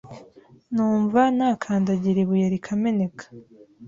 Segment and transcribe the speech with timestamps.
[0.73, 3.23] numva nakandagira ibuye rikameneka